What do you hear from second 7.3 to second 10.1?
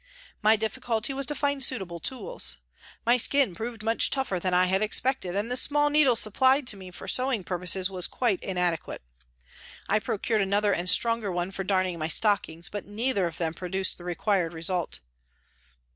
purposes was quite inadequate. I